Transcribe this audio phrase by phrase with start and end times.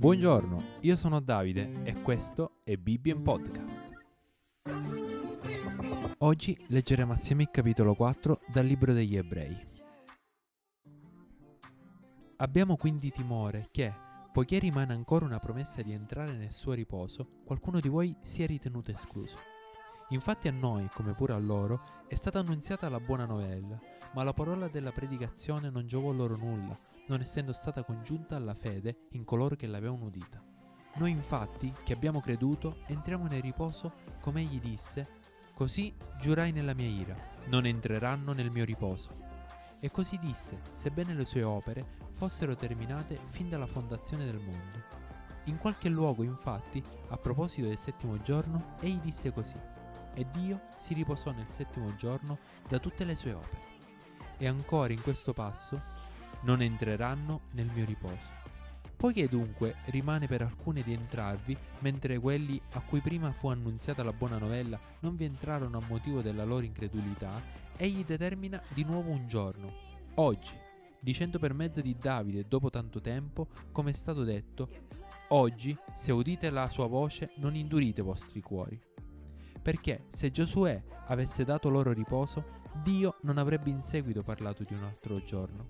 [0.00, 3.82] Buongiorno, io sono Davide e questo è Bibbia in Podcast.
[6.20, 9.54] Oggi leggeremo assieme il capitolo 4 dal libro degli Ebrei.
[12.36, 13.92] Abbiamo quindi timore che,
[14.32, 18.90] poiché rimane ancora una promessa di entrare nel suo riposo, qualcuno di voi sia ritenuto
[18.90, 19.36] escluso.
[20.08, 23.78] Infatti a noi, come pure a loro, è stata annunziata la buona novella,
[24.14, 26.74] ma la parola della predicazione non giovò loro nulla,
[27.10, 30.40] non essendo stata congiunta alla fede in coloro che l'avevano udita.
[30.94, 35.08] Noi infatti, che abbiamo creduto, entriamo nel riposo come egli disse,
[35.52, 39.10] così giurai nella mia ira, non entreranno nel mio riposo.
[39.80, 44.98] E così disse, sebbene le sue opere fossero terminate fin dalla fondazione del mondo.
[45.44, 49.58] In qualche luogo, infatti, a proposito del settimo giorno, egli disse così,
[50.14, 53.68] e Dio si riposò nel settimo giorno da tutte le sue opere.
[54.36, 55.98] E ancora in questo passo
[56.42, 58.38] non entreranno nel mio riposo.
[58.96, 64.12] Poiché dunque rimane per alcuni di entrarvi, mentre quelli a cui prima fu annunziata la
[64.12, 67.40] buona novella non vi entrarono a motivo della loro incredulità,
[67.76, 69.72] egli determina di nuovo un giorno,
[70.16, 70.52] oggi,
[71.00, 74.68] dicendo per mezzo di Davide dopo tanto tempo, come è stato detto,
[75.28, 78.78] oggi, se udite la sua voce, non indurite i vostri cuori.
[79.62, 84.84] Perché se Giosuè avesse dato loro riposo, Dio non avrebbe in seguito parlato di un
[84.84, 85.68] altro giorno.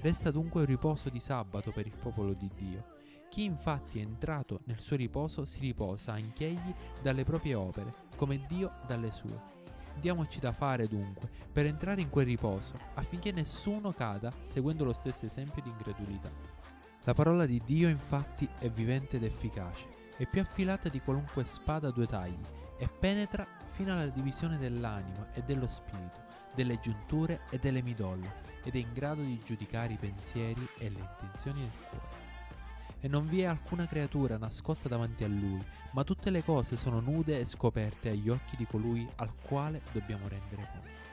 [0.00, 2.94] Resta dunque un riposo di sabato per il popolo di Dio.
[3.28, 8.72] Chi infatti è entrato nel suo riposo si riposa anch'egli dalle proprie opere, come Dio
[8.86, 9.54] dalle sue.
[9.98, 15.26] Diamoci da fare dunque per entrare in quel riposo, affinché nessuno cada seguendo lo stesso
[15.26, 16.30] esempio di incredulità.
[17.04, 21.88] La parola di Dio infatti è vivente ed efficace, è più affilata di qualunque spada
[21.88, 22.40] a due tagli
[22.78, 26.20] e penetra fino alla divisione dell'anima e dello spirito,
[26.56, 30.98] delle giunture e delle midolle, ed è in grado di giudicare i pensieri e le
[30.98, 32.24] intenzioni del cuore.
[32.98, 35.62] E non vi è alcuna creatura nascosta davanti a lui,
[35.92, 40.26] ma tutte le cose sono nude e scoperte agli occhi di colui al quale dobbiamo
[40.26, 41.04] rendere conto.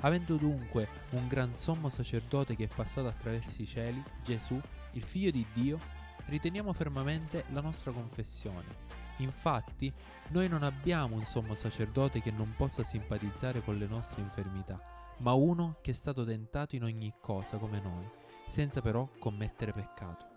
[0.00, 4.60] Avendo dunque un gran sommo sacerdote che è passato attraverso i cieli, Gesù,
[4.92, 5.80] il Figlio di Dio,
[6.26, 9.92] riteniamo fermamente la nostra confessione Infatti,
[10.28, 14.80] noi non abbiamo un sommo sacerdote che non possa simpatizzare con le nostre infermità,
[15.18, 18.06] ma uno che è stato tentato in ogni cosa come noi,
[18.46, 20.34] senza però commettere peccato.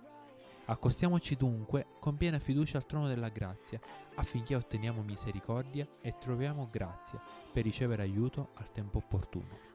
[0.65, 3.79] Accostiamoci dunque con piena fiducia al trono della grazia,
[4.15, 7.19] affinché otteniamo misericordia e troviamo grazia
[7.51, 9.67] per ricevere aiuto al tempo opportuno.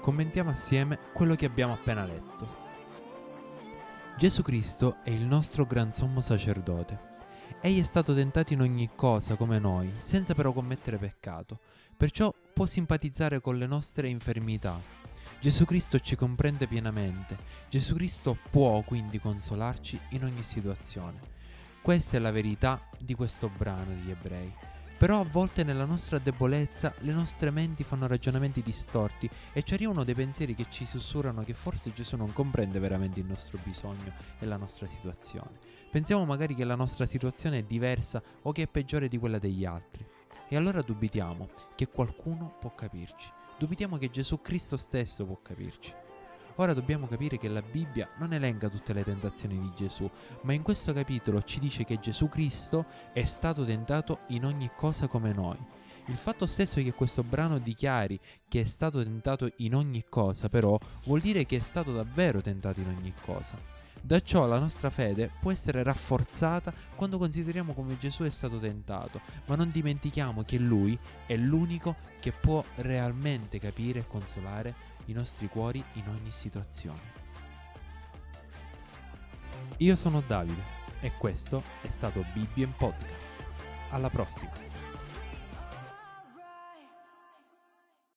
[0.00, 2.60] Commentiamo assieme quello che abbiamo appena letto.
[4.16, 7.11] Gesù Cristo è il nostro gran sommo sacerdote
[7.60, 11.60] Egli è stato tentato in ogni cosa come noi, senza però commettere peccato,
[11.96, 14.80] perciò può simpatizzare con le nostre infermità.
[15.40, 17.36] Gesù Cristo ci comprende pienamente,
[17.68, 21.20] Gesù Cristo può quindi consolarci in ogni situazione.
[21.82, 24.71] Questa è la verità di questo brano degli ebrei.
[25.02, 30.04] Però a volte nella nostra debolezza le nostre menti fanno ragionamenti distorti e ci arrivano
[30.04, 34.46] dei pensieri che ci sussurrano che forse Gesù non comprende veramente il nostro bisogno e
[34.46, 35.58] la nostra situazione.
[35.90, 39.64] Pensiamo magari che la nostra situazione è diversa o che è peggiore di quella degli
[39.64, 40.06] altri.
[40.48, 43.28] E allora dubitiamo che qualcuno può capirci.
[43.58, 45.92] Dubitiamo che Gesù Cristo stesso può capirci.
[46.56, 50.08] Ora dobbiamo capire che la Bibbia non elenca tutte le tentazioni di Gesù,
[50.42, 55.08] ma in questo capitolo ci dice che Gesù Cristo è stato tentato in ogni cosa
[55.08, 55.58] come noi.
[56.06, 58.18] Il fatto stesso che questo brano dichiari
[58.48, 62.80] che è stato tentato in ogni cosa, però, vuol dire che è stato davvero tentato
[62.80, 63.81] in ogni cosa.
[64.04, 69.20] Da ciò la nostra fede può essere rafforzata quando consideriamo come Gesù è stato tentato,
[69.46, 74.74] ma non dimentichiamo che Lui è l'unico che può realmente capire e consolare
[75.06, 77.20] i nostri cuori in ogni situazione.
[79.78, 80.62] Io sono Davide
[81.00, 83.40] e questo è stato Bibbia in Podcast.
[83.90, 84.91] Alla prossima!